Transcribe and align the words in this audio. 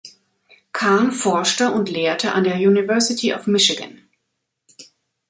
Kahn 0.71 1.11
forschte 1.11 1.71
und 1.71 1.87
lehrte 1.87 2.31
an 2.31 2.43
der 2.43 2.55
University 2.55 3.35
of 3.35 3.45
Michigan. 3.45 4.01